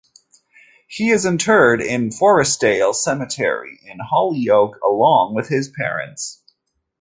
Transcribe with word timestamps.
He 0.87 1.11
is 1.11 1.27
interred 1.27 1.79
in 1.79 2.09
Forestdale 2.09 2.95
Cemetery 2.95 3.79
in 3.85 3.99
Holyoke 3.99 4.79
along 4.83 5.35
with 5.35 5.49
his 5.49 5.69
parents. 5.69 6.41